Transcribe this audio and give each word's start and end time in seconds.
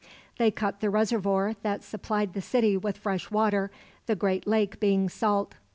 They 0.39 0.49
cut 0.49 0.79
the 0.79 0.89
reservoir 0.89 1.53
that 1.61 1.83
supplied 1.83 2.33
the 2.33 2.41
city 2.41 2.75
with 2.75 2.97
fresh 2.97 3.29
water, 3.29 3.69
the 4.07 4.15
great 4.15 4.47
lake 4.47 4.79
being 4.79 5.09
salt. 5.09 5.53